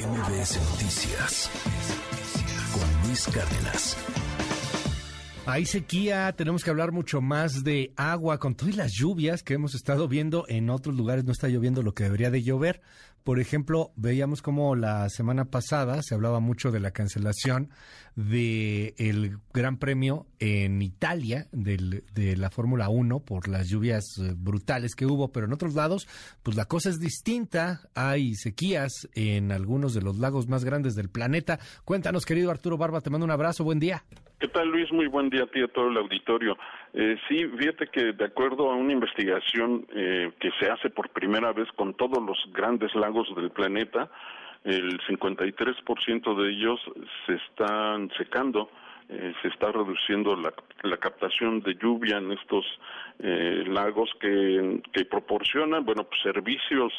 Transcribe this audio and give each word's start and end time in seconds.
MBS 0.00 0.58
Noticias 0.70 1.50
con 2.72 3.06
Luis 3.06 3.26
Cárdenas. 3.26 3.98
Hay 5.44 5.66
sequía, 5.66 6.32
tenemos 6.32 6.64
que 6.64 6.70
hablar 6.70 6.90
mucho 6.90 7.20
más 7.20 7.64
de 7.64 7.92
agua 7.96 8.38
con 8.38 8.54
todas 8.54 8.76
las 8.76 8.92
lluvias 8.92 9.42
que 9.42 9.52
hemos 9.52 9.74
estado 9.74 10.08
viendo. 10.08 10.46
En 10.48 10.70
otros 10.70 10.96
lugares 10.96 11.24
no 11.24 11.32
está 11.32 11.48
lloviendo 11.48 11.82
lo 11.82 11.92
que 11.92 12.04
debería 12.04 12.30
de 12.30 12.42
llover. 12.42 12.80
Por 13.24 13.38
ejemplo, 13.38 13.90
veíamos 13.96 14.40
como 14.40 14.74
la 14.76 15.08
semana 15.08 15.44
pasada 15.44 16.02
se 16.02 16.14
hablaba 16.14 16.40
mucho 16.40 16.70
de 16.70 16.80
la 16.80 16.90
cancelación 16.90 17.68
del 18.16 18.94
el 18.98 19.36
Gran 19.52 19.78
Premio 19.78 20.26
en 20.38 20.80
Italia 20.82 21.46
del, 21.52 22.04
de 22.14 22.36
la 22.36 22.50
Fórmula 22.50 22.88
1 22.88 23.20
por 23.20 23.48
las 23.48 23.68
lluvias 23.68 24.04
eh, 24.18 24.32
brutales 24.36 24.94
que 24.94 25.06
hubo, 25.06 25.32
pero 25.32 25.46
en 25.46 25.52
otros 25.52 25.74
lados, 25.74 26.06
pues 26.42 26.56
la 26.56 26.64
cosa 26.64 26.88
es 26.88 26.98
distinta. 26.98 27.80
Hay 27.94 28.34
sequías 28.34 29.08
en 29.14 29.52
algunos 29.52 29.94
de 29.94 30.02
los 30.02 30.18
lagos 30.18 30.48
más 30.48 30.64
grandes 30.64 30.94
del 30.94 31.10
planeta. 31.10 31.58
Cuéntanos, 31.84 32.24
querido 32.24 32.50
Arturo 32.50 32.78
Barba, 32.78 33.00
te 33.00 33.10
mando 33.10 33.26
un 33.26 33.32
abrazo, 33.32 33.64
buen 33.64 33.80
día. 33.80 34.02
¿Qué 34.40 34.48
tal, 34.48 34.68
Luis? 34.68 34.90
Muy 34.92 35.06
buen 35.06 35.28
día 35.28 35.44
a 35.44 35.46
ti 35.46 35.62
a 35.62 35.68
todo 35.68 35.88
el 35.88 35.96
auditorio. 35.98 36.56
Eh, 36.92 37.16
sí, 37.28 37.46
fíjate 37.56 37.86
que 37.86 38.12
de 38.12 38.24
acuerdo 38.24 38.70
a 38.70 38.74
una 38.74 38.92
investigación 38.92 39.86
eh, 39.94 40.32
que 40.40 40.50
se 40.58 40.70
hace 40.70 40.90
por 40.90 41.08
primera 41.10 41.52
vez 41.52 41.68
con 41.76 41.94
todos 41.94 42.22
los 42.22 42.38
grandes 42.52 42.94
lagos 42.94 43.32
del 43.36 43.50
planeta, 43.50 44.10
el 44.64 45.00
53% 45.00 46.34
de 46.42 46.50
ellos 46.50 46.80
se 47.26 47.34
están 47.34 48.10
secando 48.18 48.70
eh, 49.12 49.34
se 49.42 49.48
está 49.48 49.72
reduciendo 49.72 50.36
la, 50.36 50.96
captación 50.98 51.60
de 51.62 51.74
lluvia 51.74 52.18
en 52.18 52.30
estos 52.30 52.64
eh, 53.18 53.64
lagos 53.66 54.08
que, 54.20 54.80
proporcionan, 55.10 55.84
bueno, 55.84 56.04
pues, 56.04 56.20
servicios 56.22 56.92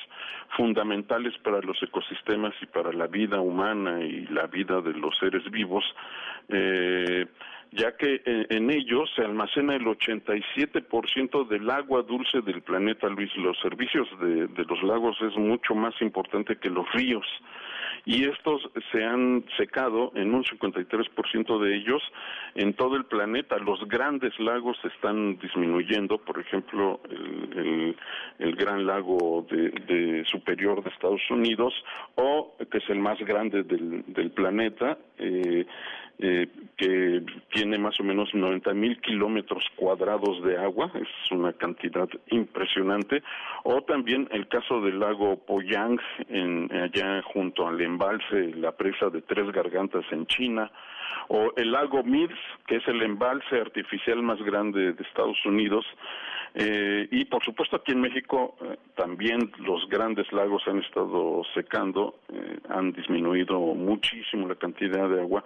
fundamentales 0.57 1.37
para 1.37 1.61
los 1.61 1.81
ecosistemas 1.81 2.53
y 2.61 2.65
para 2.65 2.91
la 2.91 3.07
vida 3.07 3.39
humana 3.39 4.01
y 4.01 4.25
la 4.27 4.47
vida 4.47 4.81
de 4.81 4.91
los 4.91 5.17
seres 5.19 5.49
vivos. 5.51 5.85
Eh, 6.49 7.27
ya 7.71 7.95
que 7.95 8.21
en, 8.25 8.69
ellos 8.69 9.09
se 9.15 9.21
almacena 9.21 9.75
el 9.75 9.85
87% 9.85 11.47
del 11.47 11.69
agua 11.69 12.01
dulce 12.01 12.41
del 12.41 12.61
planeta, 12.61 13.07
Luis. 13.07 13.33
Los 13.37 13.57
servicios 13.61 14.09
de, 14.19 14.47
de, 14.47 14.65
los 14.65 14.83
lagos 14.83 15.17
es 15.21 15.37
mucho 15.37 15.73
más 15.75 15.93
importante 16.01 16.57
que 16.57 16.69
los 16.69 16.91
ríos. 16.91 17.25
Y 18.05 18.25
estos 18.25 18.69
se 18.91 19.03
han 19.03 19.45
secado 19.57 20.11
en 20.15 20.33
un 20.33 20.43
53% 20.43 21.59
de 21.59 21.75
ellos 21.75 22.01
en 22.55 22.73
todo 22.73 22.95
el 22.95 23.05
planeta. 23.05 23.57
Los 23.57 23.87
grandes 23.87 24.37
lagos 24.39 24.77
están 24.83 25.37
disminuyendo, 25.37 26.17
por 26.17 26.39
ejemplo, 26.39 26.99
el, 27.09 27.95
gran 28.55 28.85
lago 28.85 29.45
de, 29.49 29.69
de, 29.69 30.25
superior 30.25 30.83
de 30.83 30.89
Estados 30.89 31.21
Unidos, 31.29 31.73
o 32.15 32.55
que 32.71 32.79
es 32.79 32.89
el 32.89 32.99
más 32.99 33.19
grande 33.19 33.63
del, 33.63 34.03
del 34.07 34.31
planeta, 34.31 34.97
eh, 35.17 35.65
eh, 36.21 36.47
que 36.77 37.23
tiene 37.51 37.77
más 37.77 37.99
o 37.99 38.03
menos 38.03 38.33
90 38.33 38.73
mil 38.73 38.99
kilómetros 39.01 39.63
cuadrados 39.75 40.43
de 40.43 40.57
agua, 40.57 40.91
es 40.95 41.31
una 41.31 41.53
cantidad 41.53 42.07
impresionante, 42.29 43.23
o 43.63 43.81
también 43.81 44.27
el 44.31 44.47
caso 44.47 44.81
del 44.81 44.99
lago 44.99 45.37
Poyang, 45.37 45.99
en, 46.29 46.71
allá 46.71 47.21
junto 47.23 47.67
al 47.67 47.81
embalse, 47.81 48.53
la 48.55 48.71
presa 48.71 49.09
de 49.09 49.21
Tres 49.21 49.51
Gargantas 49.51 50.05
en 50.11 50.25
China, 50.27 50.71
o 51.27 51.53
el 51.55 51.71
lago 51.71 52.03
Mirs, 52.03 52.39
que 52.67 52.77
es 52.77 52.87
el 52.87 53.01
embalse 53.01 53.59
artificial 53.59 54.21
más 54.21 54.41
grande 54.41 54.93
de 54.93 55.03
Estados 55.03 55.43
Unidos, 55.45 55.85
eh, 56.53 57.07
y 57.11 57.25
por 57.25 57.43
supuesto 57.43 57.77
aquí 57.77 57.93
en 57.93 58.01
México 58.01 58.55
eh, 58.61 58.77
también 58.95 59.51
los 59.59 59.87
grandes 59.87 60.29
lagos 60.33 60.61
han 60.67 60.79
estado 60.79 61.43
secando, 61.53 62.15
eh, 62.27 62.59
han 62.67 62.91
disminuido 62.91 63.57
muchísimo 63.59 64.49
la 64.49 64.55
cantidad 64.55 65.07
de 65.07 65.21
agua 65.21 65.45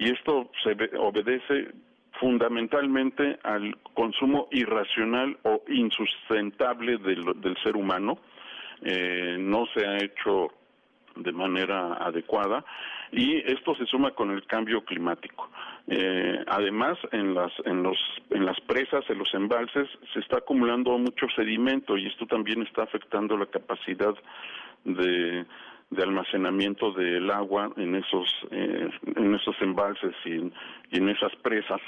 y 0.00 0.10
esto 0.10 0.50
se 0.64 0.72
obedece 0.96 1.72
fundamentalmente 2.18 3.38
al 3.42 3.76
consumo 3.94 4.48
irracional 4.50 5.36
o 5.42 5.62
insustentable 5.68 6.96
del, 6.96 7.38
del 7.40 7.56
ser 7.62 7.76
humano. 7.76 8.18
Eh, 8.82 9.36
no 9.38 9.66
se 9.74 9.86
ha 9.86 9.98
hecho 9.98 10.48
de 11.16 11.32
manera 11.32 11.94
adecuada 11.96 12.64
y 13.12 13.36
esto 13.52 13.74
se 13.74 13.84
suma 13.84 14.12
con 14.12 14.30
el 14.30 14.46
cambio 14.46 14.82
climático. 14.86 15.50
Eh, 15.86 16.44
además, 16.46 16.96
en 17.12 17.34
las, 17.34 17.52
en, 17.66 17.82
los, 17.82 17.98
en 18.30 18.46
las 18.46 18.58
presas, 18.62 19.04
en 19.10 19.18
los 19.18 19.34
embalses, 19.34 19.86
se 20.14 20.20
está 20.20 20.38
acumulando 20.38 20.96
mucho 20.96 21.26
sedimento 21.36 21.98
y 21.98 22.06
esto 22.06 22.26
también 22.26 22.62
está 22.62 22.84
afectando 22.84 23.36
la 23.36 23.46
capacidad 23.46 24.14
de, 24.84 25.44
de 25.90 26.02
almacenamiento 26.02 26.92
del 26.92 27.30
agua 27.30 27.70
en 27.76 27.96
esos, 27.96 28.28
eh, 28.50 28.90
en 29.16 29.34
esos 29.34 29.56
embalses 29.60 30.14
y 30.24 30.50
y 30.90 30.98
en 30.98 31.08
esas 31.08 31.34
presas 31.36 31.80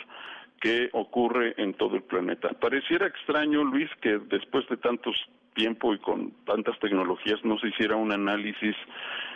que 0.61 0.89
ocurre 0.93 1.55
en 1.57 1.75
todo 1.75 1.97
el 1.97 2.03
planeta. 2.03 2.51
Pareciera 2.51 3.07
extraño, 3.07 3.65
Luis, 3.65 3.91
que 4.01 4.19
después 4.19 4.69
de 4.69 4.77
tantos 4.77 5.17
tiempo 5.55 5.95
y 5.95 5.99
con 5.99 6.33
tantas 6.45 6.79
tecnologías 6.79 7.45
no 7.45 7.59
se 7.59 7.69
hiciera 7.69 7.97
un 7.97 8.13
análisis 8.13 8.77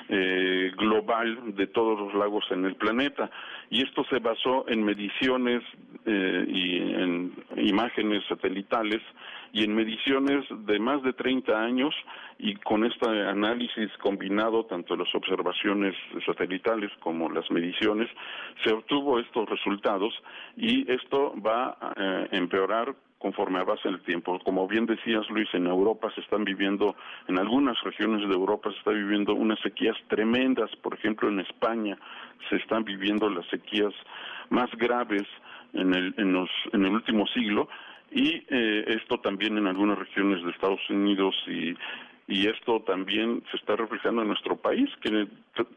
eh, 0.09 0.71
global 0.77 1.56
de 1.56 1.66
todos 1.66 1.99
los 1.99 2.15
lagos 2.15 2.44
en 2.50 2.65
el 2.65 2.77
planeta. 2.77 3.31
Y 3.71 3.82
esto 3.82 4.04
se 4.09 4.21
basó 4.21 4.69
en 4.69 4.84
mediciones 4.84 5.62
eh, 6.05 6.44
y 6.49 6.76
en 6.76 7.34
imágenes 7.56 8.25
satelitales 8.28 9.03
y 9.53 9.65
en 9.65 9.75
mediciones 9.75 10.44
de 10.66 10.78
más 10.78 11.03
de 11.03 11.12
30 11.12 11.60
años 11.60 11.94
y 12.38 12.55
con 12.56 12.84
este 12.84 13.09
análisis 13.09 13.91
combinado, 13.99 14.66
tanto 14.66 14.94
las 14.94 15.12
observaciones 15.15 15.97
satelitales 16.25 16.93
como 17.00 17.31
las 17.31 17.50
mediciones, 17.50 18.09
se 18.62 18.72
obtuvo 18.72 19.19
estos 19.19 19.49
resultados 19.49 20.15
y 20.56 20.91
esto 20.93 21.34
va 21.41 21.76
a 21.81 21.93
eh, 21.97 22.28
empeorar 22.32 22.94
conforme 23.19 23.59
avance 23.59 23.88
el 23.88 24.00
tiempo. 24.03 24.38
Como 24.44 24.66
bien 24.69 24.87
decías, 24.87 25.28
Luis, 25.31 25.49
en 25.54 25.66
Europa 25.66 26.10
se 26.15 26.21
están 26.21 26.44
viviendo, 26.44 26.97
en 27.28 27.38
algunas 27.38 27.81
regiones 27.82 28.28
de 28.28 28.34
Europa 28.34 28.71
se 28.71 28.78
está 28.78 28.91
viviendo 28.91 29.34
unas 29.34 29.59
sequías 29.60 29.97
tremendas. 30.09 30.71
Por 30.82 30.94
ejemplo, 30.94 31.28
en 31.28 31.41
España 31.41 31.97
se 32.49 32.56
están 32.56 32.84
viviendo 32.84 33.28
las 33.31 33.47
sequías 33.47 33.93
más 34.50 34.71
graves 34.76 35.25
en 35.72 35.94
el, 35.94 36.15
en 36.19 36.32
los, 36.32 36.50
en 36.72 36.84
el 36.84 36.93
último 36.93 37.26
siglo 37.28 37.69
y 38.10 38.44
eh, 38.49 38.84
esto 38.88 39.19
también 39.19 39.59
en 39.59 39.66
algunas 39.66 39.99
regiones 39.99 40.43
de 40.44 40.50
Estados 40.50 40.81
Unidos 40.88 41.34
y 41.47 41.75
y 42.28 42.48
esto 42.48 42.81
también 42.81 43.42
se 43.50 43.56
está 43.56 43.76
reflejando 43.76 44.22
en 44.22 44.28
nuestro 44.28 44.56
país, 44.56 44.91
que 45.00 45.28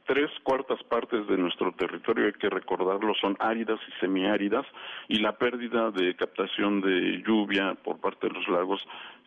tres 0.05 0.31
cuartas 0.43 0.81
partes 0.83 1.27
de 1.27 1.37
nuestro 1.37 1.71
territorio, 1.73 2.25
hay 2.25 2.33
que 2.33 2.49
recordarlo, 2.49 3.13
son 3.21 3.37
áridas 3.39 3.79
y 3.87 3.99
semiáridas, 3.99 4.65
y 5.07 5.19
la 5.19 5.33
pérdida 5.33 5.91
de 5.91 6.15
captación 6.15 6.81
de 6.81 7.21
lluvia 7.25 7.75
por 7.83 7.99
parte 7.99 8.27
de 8.27 8.33
los 8.33 8.47
lagos 8.47 8.81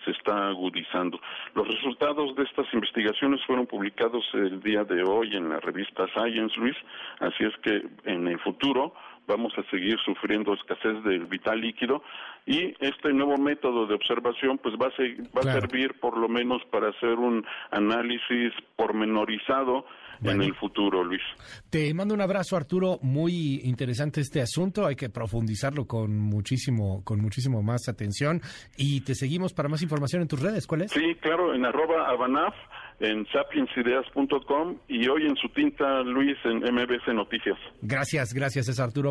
se 0.04 0.10
está 0.10 0.48
agudizando. 0.48 1.20
Los 1.54 1.68
resultados 1.68 2.34
de 2.34 2.42
estas 2.42 2.66
investigaciones 2.74 3.40
fueron 3.46 3.66
publicados 3.66 4.24
el 4.34 4.60
día 4.60 4.82
de 4.82 5.04
hoy 5.04 5.36
en 5.36 5.48
la 5.48 5.60
revista 5.60 6.08
Science, 6.08 6.58
Luis, 6.58 6.76
así 7.20 7.44
es 7.44 7.56
que 7.58 7.86
en 8.04 8.26
el 8.26 8.40
futuro 8.40 8.94
vamos 9.26 9.52
a 9.56 9.70
seguir 9.70 9.96
sufriendo 10.04 10.54
escasez 10.54 11.02
del 11.04 11.26
vital 11.26 11.60
líquido 11.60 12.02
y 12.46 12.74
este 12.80 13.12
nuevo 13.12 13.36
método 13.36 13.86
de 13.86 13.94
observación 13.94 14.58
pues 14.58 14.74
va 14.74 14.86
a, 14.86 15.36
va 15.36 15.50
a 15.50 15.60
servir 15.60 15.98
por 16.00 16.16
lo 16.16 16.28
menos 16.28 16.62
para 16.70 16.90
hacer 16.90 17.14
un 17.18 17.44
análisis 17.70 18.52
pormenorizado 18.76 19.84
en 20.24 20.42
el 20.42 20.54
futuro, 20.54 21.02
Luis. 21.02 21.22
Te 21.70 21.92
mando 21.94 22.14
un 22.14 22.20
abrazo, 22.20 22.56
Arturo. 22.56 22.98
Muy 23.02 23.60
interesante 23.64 24.20
este 24.20 24.40
asunto. 24.40 24.86
Hay 24.86 24.94
que 24.94 25.08
profundizarlo 25.08 25.86
con 25.86 26.16
muchísimo, 26.16 27.02
con 27.04 27.20
muchísimo 27.20 27.62
más 27.62 27.88
atención. 27.88 28.40
Y 28.76 29.00
te 29.00 29.14
seguimos 29.14 29.52
para 29.52 29.68
más 29.68 29.82
información 29.82 30.22
en 30.22 30.28
tus 30.28 30.40
redes. 30.40 30.66
¿Cuál 30.66 30.82
es? 30.82 30.92
Sí, 30.92 31.16
claro, 31.20 31.54
en 31.54 31.64
arroba 31.64 32.08
abanaf 32.08 32.54
en 33.00 33.26
sapiensideas.com 33.32 34.76
y 34.88 35.08
hoy 35.08 35.26
en 35.26 35.36
su 35.36 35.48
tinta 35.48 36.02
Luis 36.02 36.36
en 36.44 36.58
MBS 36.58 37.12
Noticias. 37.12 37.58
Gracias, 37.80 38.32
gracias, 38.32 38.68
es 38.68 38.78
Arturo 38.78 39.10